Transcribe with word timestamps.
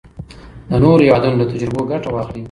د 0.69 0.71
نورو 0.83 1.03
هیوادونو 1.05 1.39
له 1.41 1.45
تجربو 1.51 1.87
ګټه 1.91 2.09
واخلئ. 2.11 2.39